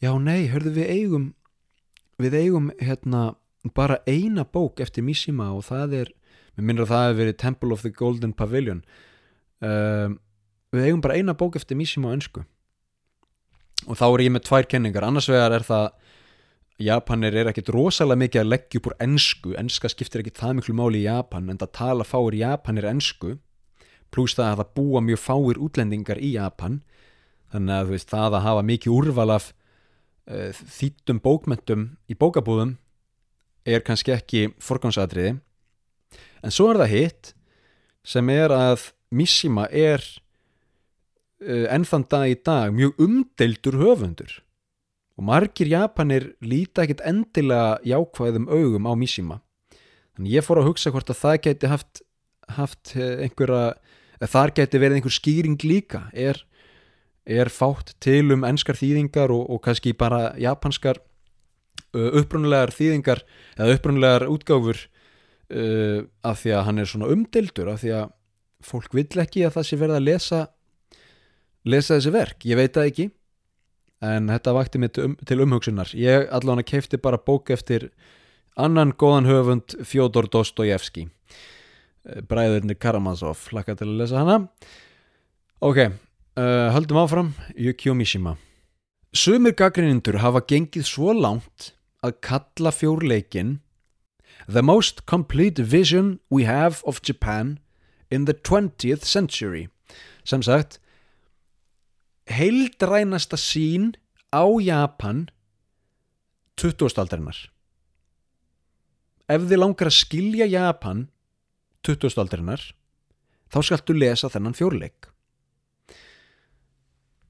[0.00, 1.26] já, nei, hörðu, við eigum
[2.26, 3.22] við eigum hérna
[3.76, 6.12] bara eina bók eftir Mishima og það er,
[6.56, 8.82] mér minnur að það hefur verið Temple of the Golden Pavilion.
[9.62, 10.18] Um,
[10.74, 12.42] við eigum bara eina bók eftir Mishima á önsku
[13.82, 15.06] og þá er ég með tvær kenningar.
[15.06, 15.88] Annars vegar er það
[16.82, 20.74] Japanir er ekkit rosalega mikið að leggja upp úr ennsku, ennska skiptir ekkit það miklu
[20.78, 23.36] máli í Japan en það tala fáir Japanir ennsku
[24.12, 26.80] pluss það að það búa mjög fáir útlendingar í Japan.
[27.52, 29.61] Þannig að veist, það að hafa mikið úrval af uh,
[30.26, 32.76] þýttum bókmentum í bókabúðum
[33.66, 35.36] er kannski ekki forgangsadriði
[36.42, 37.32] en svo er það hitt
[38.06, 40.02] sem er að Mishima er
[41.44, 44.38] uh, ennþann dag í dag mjög umdeildur höfundur.
[45.20, 49.42] Og margir Japanir líta ekkit endilega jákvæðum augum á Mishima.
[50.16, 52.00] Þannig ég fór að hugsa hvort að það geti haft,
[52.56, 56.06] haft einhverja þar geti verið einhver skýring líka.
[56.12, 56.40] Er,
[57.26, 60.98] er fátt til um ennskar þýðingar og, og kannski bara japanskar
[61.94, 63.22] uh, upprunulegar þýðingar
[63.56, 68.12] eða upprunulegar útgáfur uh, af því að hann er svona umdeildur af því að
[68.62, 70.42] fólk vill ekki að það sé verið að lesa
[71.62, 73.08] lesa þessi verk, ég veit það ekki
[74.02, 75.92] en þetta vakti mig um, til umhugsunar.
[75.94, 77.92] Ég allavega keipti bara bók eftir
[78.58, 81.06] annan góðan höfund Fjodor Dostojevski
[82.02, 84.38] bræðurni Karamazov hlakka til að lesa hana.
[85.62, 85.84] Ok,
[86.36, 88.36] uh, höldum áfram Yukio Mishima
[89.12, 93.60] Sumir gaggrinnindur hafa gengið svo langt að kalla fjórleikin
[94.48, 97.58] The most complete vision we have of Japan
[98.10, 99.68] in the 20th century
[100.24, 100.80] sem sagt
[102.26, 103.92] heildrænasta sín
[104.32, 105.28] á Japan
[106.56, 106.96] 20.
[106.96, 107.38] aldarinnar
[109.28, 111.08] ef þið langar að skilja Japan
[111.84, 112.16] 20.
[112.16, 112.72] aldarinnar
[113.52, 115.11] þá skaltu lesa þennan fjórleik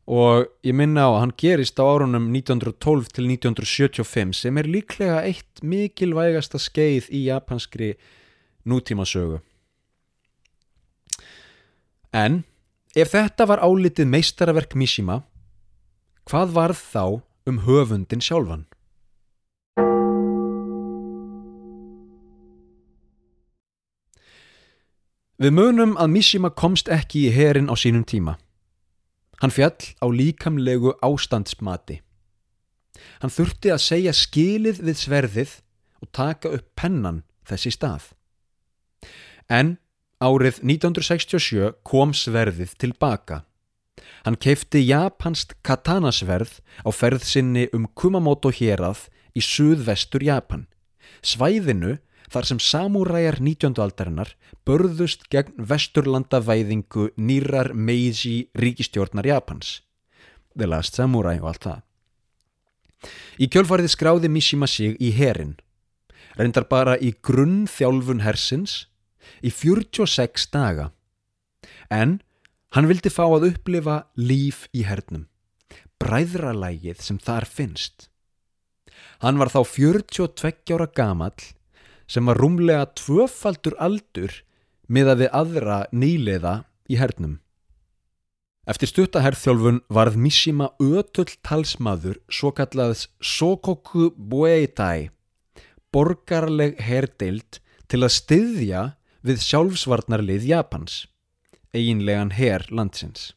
[0.06, 5.22] og ég minna á að hann gerist á árunum 1912 til 1975 sem er líklega
[5.22, 7.94] eitt mikilvægasta skeið í japanskri
[8.66, 9.40] nútímasögu
[12.12, 12.42] en
[12.92, 15.22] Ef þetta var álitið meistaraverk Mishima,
[16.28, 17.04] hvað varð þá
[17.48, 18.66] um höfundin sjálfan?
[25.40, 28.36] Við munum að Mishima komst ekki í herin á sínum tíma.
[29.42, 32.00] Hann fjall á líkamlegu ástandsmati.
[33.20, 35.54] Hann þurfti að segja skilið við sverðið
[36.02, 38.12] og taka upp pennan þessi stað.
[39.50, 39.76] En
[40.22, 43.40] Árið 1967 kom sverðið tilbaka.
[44.22, 50.68] Hann keifti japansk katanasverð á ferð sinni um Kumamoto hérað í suðvestur Japan.
[51.26, 51.96] Svæðinu
[52.32, 53.76] þar sem samúræjar 19.
[53.82, 54.30] aldarinnar
[54.66, 59.80] börðust gegn vesturlandavæðingu nýrar Meiji ríkistjórnar Japans.
[60.56, 61.80] The Last Samurai og allt það.
[63.42, 65.56] Í kjölfarið skráði Mishima sig í herin,
[66.38, 68.86] reyndar bara í grunn þjálfun hersins
[69.42, 70.90] í 46 daga.
[71.90, 72.20] En
[72.72, 75.26] hann vildi fá að upplifa líf í hernum,
[76.00, 78.08] bræðralægið sem þar finnst.
[79.20, 81.36] Hann var þá 42 ára gamall
[82.12, 84.34] sem var rúmlega tvöfaldur aldur
[84.92, 86.58] miða við aðra nýliða
[86.92, 87.38] í hernum.
[88.68, 95.10] Eftir stuttaherþjálfun varð Mishima ötull talsmaður svo kallaðs Sokoku Bueitai,
[95.90, 97.58] borgarleg herdeild
[97.90, 98.82] til að styðja
[99.26, 101.06] við sjálfsvarnarlið Japans,
[101.74, 103.32] eiginlegan her landsins.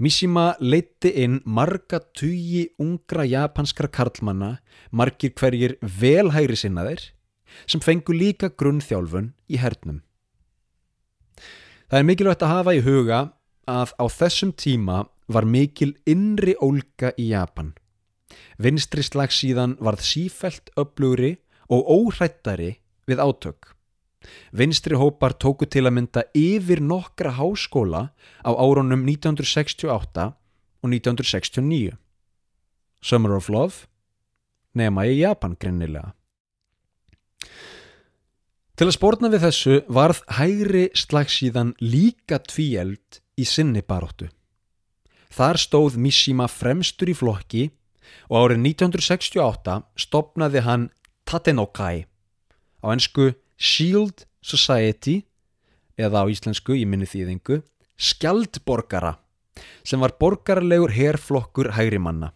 [0.00, 4.56] Mishima leitti inn marga tugi ungra japanskra karlmanna,
[4.90, 7.04] margir hverjir velhægri sinnaðir,
[7.66, 10.02] sem fengu líka grunnþjálfun í hernum.
[11.88, 13.20] Það er mikilvægt að hafa í huga
[13.70, 17.72] að á þessum tíma var mikil innri ólga í Japan.
[18.58, 21.36] Vinstri slagsíðan varð sífelt öflugri
[21.70, 22.74] og óhrættari
[23.08, 23.74] við átök.
[24.52, 28.08] Vinstri hópar tóku til að mynda yfir nokkra háskóla
[28.40, 31.96] á árunum 1968 og 1969.
[33.04, 33.86] Summer of Love
[34.74, 36.14] nema í Japan grinnilega.
[38.74, 44.26] Til að spórna við þessu varð hægri slagsíðan líka tvíeld í sinni baróttu.
[45.30, 47.68] Þar stóð Mishima fremstur í flokki
[48.26, 50.88] og árið 1968 stopnaði hann
[51.22, 52.02] Tatenokai
[52.82, 55.20] á ennsku Shield Society
[55.94, 57.62] eða á íslensku, ég minni þýðingu,
[57.94, 59.20] Skjaldborgara
[59.86, 62.34] sem var borgarlegur herflokkur hægri manna.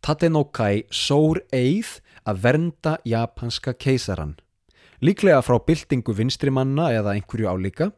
[0.00, 4.38] Tatenokai sór eið að vernda japanska keisaran
[5.04, 7.90] líklega frá byltingu vinstrimanna eða einhverju álíka.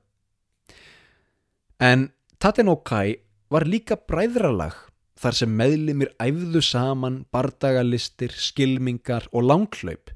[1.82, 3.18] En Tatenokai
[3.50, 4.74] var líka bræðralag
[5.22, 10.10] þar sem meðlimir æfðu saman bardagalistir, skilmingar og langklaup.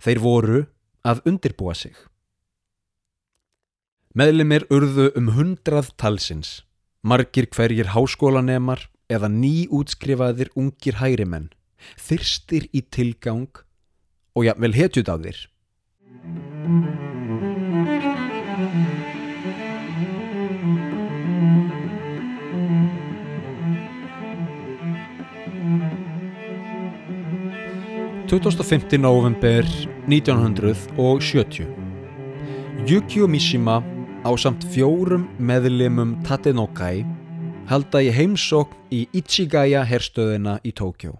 [0.00, 0.60] Þeir voru
[1.04, 1.96] að undirbúa sig.
[4.14, 6.62] Meðlimir urðu um hundrað talsins,
[7.02, 11.50] margir hverjir háskólanemar eða nýútskrifaðir ungir hærimenn,
[12.00, 13.50] þyrstir í tilgang
[14.34, 15.40] og ja, vel hetjut á þér.
[28.28, 28.98] 25.
[28.98, 29.64] november
[30.06, 31.66] 1970
[32.86, 33.82] Yukio Mishima
[34.24, 37.04] á samt fjórum meðlimum Tatenokai
[37.66, 41.18] halda í heimsókn í Ichigaya herstöðina í Tókjó.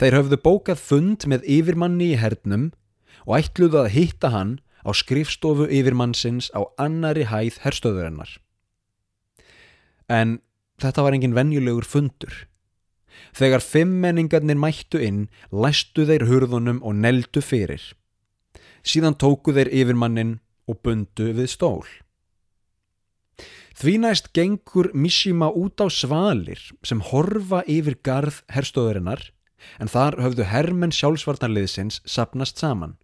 [0.00, 2.70] Þeir höfðu bókað fund með yfirmanni í hernum
[3.30, 8.32] og ætluðu að hitta hann á skrifstofu yfirmannsins á annari hæð herstöðurinnar.
[10.10, 10.40] En
[10.82, 12.34] þetta var engin venjulegur fundur.
[13.36, 17.82] Þegar fimmmenningarnir mættu inn, læstu þeir hurðunum og neldu fyrir.
[18.82, 21.84] Síðan tóku þeir yfirmannin og bundu við stól.
[23.80, 29.22] Því næst gengur Mishima út á svalir sem horfa yfir garð herstóðurinnar
[29.78, 32.98] en þar höfðu hermenn sjálfsvarnarliðsins sapnast saman.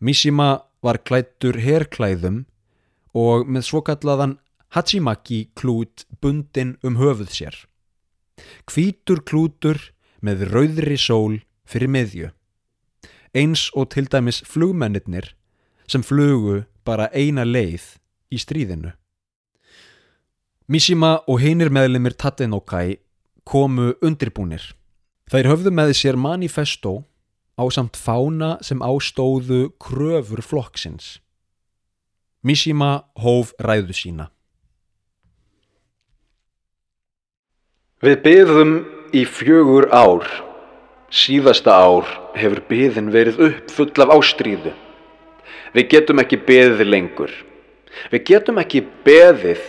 [0.00, 2.44] Mishima var klættur herklæðum
[3.18, 4.36] og með svokallaðan
[4.76, 7.56] Hachimaki klút bundin um höfuð sér.
[8.68, 9.80] Kvítur klútur
[10.22, 12.30] með rauðri sól fyrir miðju.
[13.34, 15.32] Eins og til dæmis flugmennir
[15.88, 17.96] sem flugu bara eina leið
[18.30, 18.92] í stríðinu.
[20.68, 23.00] Mishima og hinir meðlemið Tatenokai
[23.48, 24.62] komu undirbúnir.
[25.32, 27.07] Þeir höfðu með sér manifesto
[27.58, 31.18] á samt fána sem ástóðu kröfur flokksins.
[32.46, 34.28] Mishima hóf ræðu sína.
[37.98, 38.74] Við byðum
[39.10, 40.22] í fjögur ár.
[41.10, 42.06] Síðasta ár
[42.38, 44.70] hefur byðin verið upp full af ástríðu.
[45.74, 47.32] Við getum ekki beðið lengur.
[48.12, 49.64] Við getum ekki beðið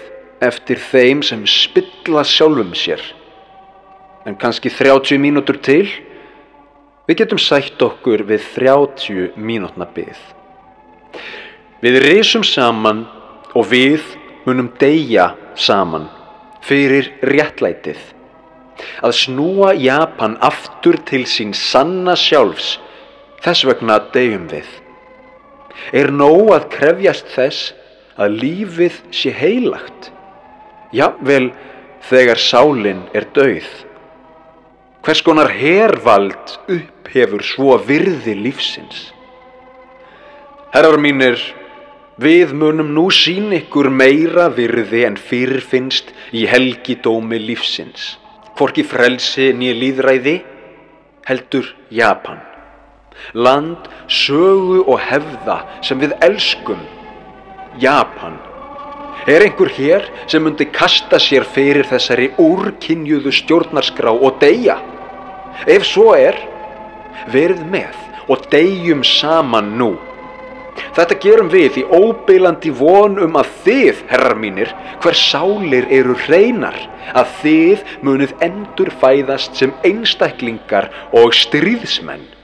[0.46, 3.02] eftir þeim sem spilla sjálfum sér.
[4.28, 5.88] En kannski 30 mínútur til?
[7.10, 10.20] Við getum sætt okkur við 30 mínútna byð.
[11.82, 13.08] Við reysum saman
[13.58, 14.04] og við
[14.46, 16.06] munum deyja saman
[16.62, 18.04] fyrir réttlætið
[19.02, 22.78] að snúa Japan aftur til sín sanna sjálfs,
[23.44, 24.70] þess vegna deyjum við.
[25.96, 27.74] Er nóg að krefjast þess
[28.20, 30.12] að lífið sé heilagt?
[30.96, 31.50] Jafnvel
[32.10, 33.68] þegar sálinn er dauð.
[35.00, 39.14] Hvers konar hervald upphefur svo virði lífsins?
[40.74, 41.40] Herrar mínir,
[42.20, 48.18] við munum nú sín ykkur meira virði en fyrirfinnst í helgidómi lífsins.
[48.60, 50.36] Hvorki frelsi nýja líðræði,
[51.30, 52.44] heldur Japan.
[53.34, 56.84] Land, sögu og hefða sem við elskum.
[57.80, 58.36] Japan.
[59.28, 64.78] Er einhver hér sem myndi kasta sér fyrir þessari úrkynjuðu stjórnarskrá og deyja?
[65.68, 66.38] Ef svo er,
[67.28, 67.98] verið með
[68.30, 69.92] og deyjum saman nú.
[70.96, 74.72] Þetta gerum við í óbeilandi von um að þið, herrar mínir,
[75.04, 76.78] hver sálir eru hreinar,
[77.12, 82.39] að þið munið endur fæðast sem einstaklingar og stríðsmenn.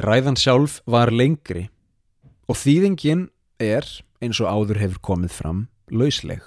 [0.00, 1.68] Ræðan sjálf var lengri
[2.48, 3.28] og þýðingin
[3.60, 3.84] er,
[4.22, 5.62] eins og áður hefur komið fram,
[5.92, 6.42] lausleg.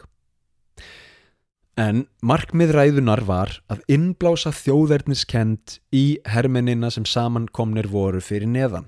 [1.75, 8.87] En markmið ræðunar var að innblása þjóðverðniskend í hermennina sem samankomnir voru fyrir neðan.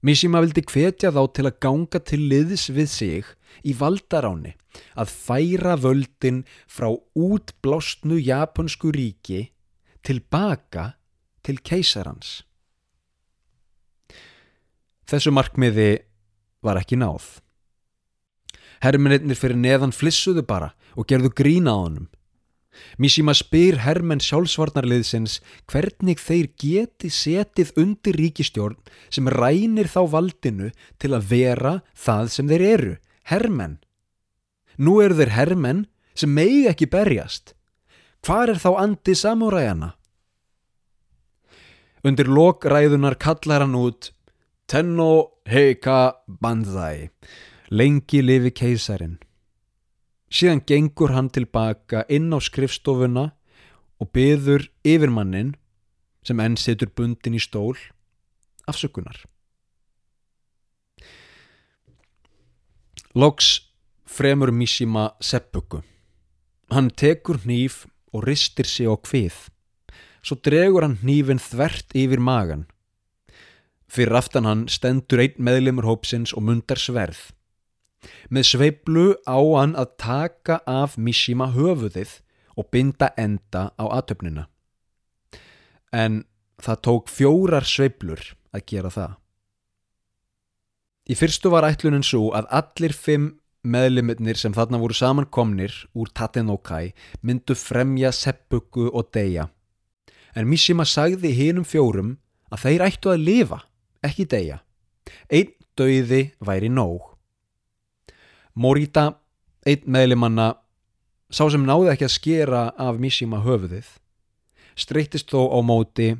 [0.00, 3.32] Mishima vildi hvetja þá til að ganga til liðs við sig
[3.66, 4.54] í valdaráni
[4.94, 9.50] að færa völdin frá útblásnu japansku ríki
[10.06, 10.94] tilbaka
[11.44, 12.40] til keisarans.
[15.10, 15.90] Þessu markmiði
[16.62, 17.40] var ekki náð.
[18.80, 22.06] Hermennir fyrir neðan flissuðu bara og gerðu grína á honum.
[23.02, 28.78] Mishima spyr hermenn sjálfsvarnarliðsins hvernig þeir geti setið undir ríkistjórn
[29.10, 30.70] sem rænir þá valdinu
[31.02, 32.92] til að vera það sem þeir eru,
[33.26, 33.80] hermenn.
[34.78, 35.82] Nú eru þeir hermenn
[36.14, 37.56] sem megi ekki berjast.
[38.22, 39.96] Hvar er þá andi samúræjana?
[42.06, 44.12] Undir lokræðunar kallar hann út
[44.70, 47.10] Tenno Heika Banzai.
[47.74, 49.16] Lengi lifi keisarin
[50.30, 53.24] síðan gengur hann tilbaka inn á skrifstofuna
[53.98, 55.56] og byður yfirmannin
[56.22, 57.74] sem enn setur bundin í stól
[58.70, 59.18] afsökunar.
[63.18, 63.52] Loks
[64.06, 65.82] fremur Mishima seppuku.
[66.70, 69.48] Hann tekur hníf og ristir sig á hvið
[70.22, 72.68] svo dregur hann hnífin þvert yfir magan
[73.90, 77.32] Fyrir aftan hann stendur einn meðlimur hópsins og mundar sverð.
[78.30, 82.20] Með sveiblu á hann að taka af Mishima höfuðið
[82.56, 84.46] og binda enda á aðtöfnina.
[85.90, 86.22] En
[86.62, 88.22] það tók fjórar sveiblur
[88.54, 89.16] að gera það.
[91.10, 93.32] Í fyrstu var ætlunin svo að allir fimm
[93.66, 96.92] meðlimitnir sem þarna voru samankomnir úr Tatenokai
[97.26, 99.48] myndu fremja seppuku og deyja.
[100.38, 102.14] En Mishima sagði hinnum fjórum
[102.54, 103.60] að þeir ættu að lifa
[104.06, 104.60] ekki deyja.
[105.30, 107.04] Einn dauði væri nóg.
[108.54, 109.20] Morita,
[109.66, 110.54] einn meðlimanna,
[111.30, 113.86] sá sem náði ekki að skera af Mishima höfuðið,
[114.74, 116.10] streytist þó á móti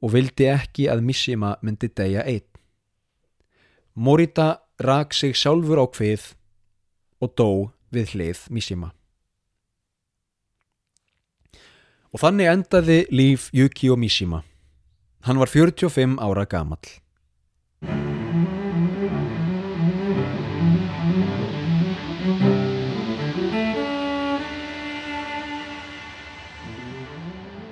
[0.00, 2.46] og vildi ekki að Mishima myndi deyja einn.
[3.96, 6.34] Morita rak sig sjálfur á hvið
[7.24, 7.50] og dó
[7.90, 8.92] við hlið Mishima.
[12.12, 14.44] Og þannig endaði líf Yuki og Mishima.
[15.26, 16.86] Hann var 45 ára gamall.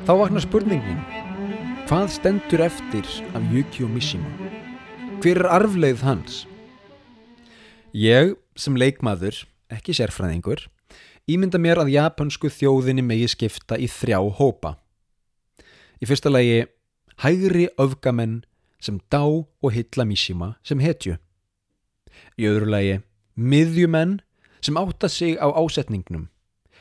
[0.03, 0.99] Þá vaknar spurningin,
[1.87, 3.07] hvað stendur eftir
[3.39, 4.35] af Yukio Mishima?
[5.23, 6.43] Hver er arfleið hans?
[7.95, 10.67] Ég, sem leikmaður, ekki sérfræðingur,
[11.31, 14.81] ímynda mér að japansku þjóðinni megi skipta í þrjá hópa.
[16.03, 16.65] Í fyrsta lagi
[17.23, 18.43] hægri öfgamenn
[18.81, 21.17] sem dá og hylla Mishima sem hetju.
[22.39, 23.01] Í öðru lagi
[23.35, 24.21] miðjumenn
[24.65, 26.29] sem átta sig á ásetningnum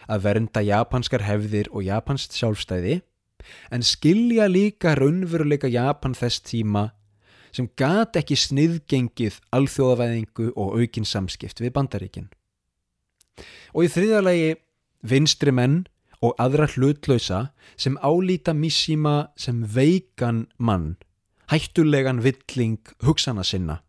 [0.08, 3.02] að vernda japanskar hefðir og japansk sjálfstæði
[3.74, 6.92] en skilja líka raunveruleika Japan þess tíma
[7.54, 12.30] sem gat ekki sniðgengið alþjóðavæðingu og aukin samskipt við bandaríkin.
[13.74, 14.56] Og í þriðalagi
[15.06, 15.84] vinstri menn
[16.24, 20.96] og aðra hlutlausa sem álíta Mishima sem veikan mann,
[21.52, 23.82] hættulegan villing hugsana sinna,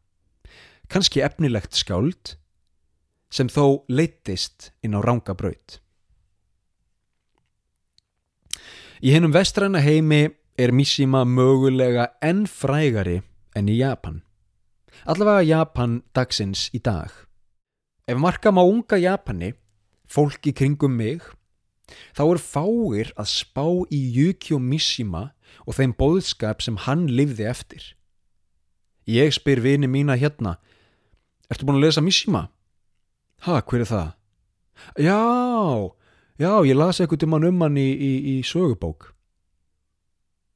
[0.91, 2.35] kannski efnilegt skáld
[3.31, 5.79] sem þó leittist inn á ranga braut.
[9.05, 10.29] Í hennum vestræna heimi
[10.59, 13.21] er Mishima mögulega enn frægari
[13.55, 14.23] enn í Japan.
[15.05, 17.11] Allavega Japan dagsins í dag.
[18.09, 19.53] Ef marka má unga Japani,
[20.09, 21.25] fólk í kringum mig,
[22.17, 25.33] Þá er fáir að spá í Yukio Mishima
[25.65, 27.85] og þeim bóðskap sem hann livði eftir.
[29.09, 30.57] Ég spyr vini mína hérna,
[31.53, 32.49] ertu búin að lesa Mishima?
[33.45, 34.13] Ha, hver er það?
[34.99, 35.21] Já,
[36.41, 39.13] já, ég las eitthvað um hann um hann í, í, í sögubók.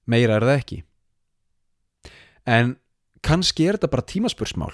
[0.09, 0.78] Meira er það ekki.
[2.49, 2.78] En
[3.24, 4.72] kannski er þetta bara tímaspursmál.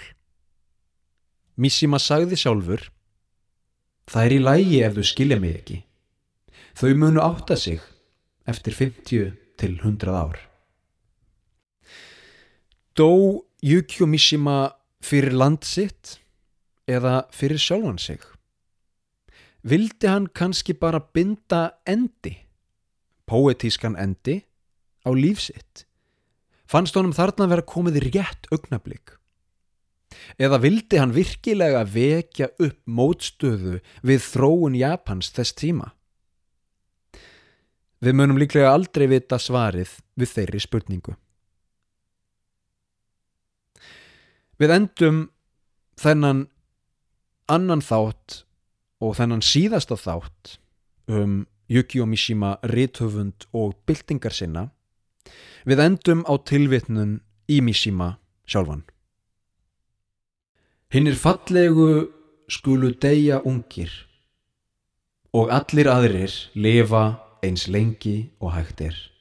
[1.59, 2.89] Missima sagði sjálfur,
[4.11, 5.81] það er í lægi ef þau skilja mig ekki.
[6.75, 7.79] Þau munu átta sig
[8.51, 10.39] eftir 50 til 100 ár.
[12.99, 16.19] Dó Yukio Mishima fyrir land sitt
[16.91, 18.21] eða fyrir sjálfan sig?
[19.63, 22.35] Vildi hann kannski bara binda endi,
[23.25, 24.43] poetískan endi,
[25.07, 25.87] á lífsitt?
[26.67, 29.15] Fannst honum þarna vera komið í rétt augnablík?
[30.43, 35.95] Eða vildi hann virkilega vekja upp mótstöðu við þróun Japans þess tíma?
[38.05, 41.15] Við munum líklega aldrei vita svarið við þeirri spurningu.
[44.61, 45.23] Við endum
[46.01, 46.45] þennan
[47.51, 48.43] annan þátt
[49.05, 50.59] og þennan síðasta þátt
[51.09, 54.69] um Yukio Mishima rithöfund og byltingar sinna
[55.65, 58.85] við endum á tilvitnun í Mishima sjálfan.
[60.93, 62.11] Hinn er fallegu
[62.53, 63.91] skulu deyja ungir
[65.35, 69.14] og allir aðrir lifa eins lengi og hægt er.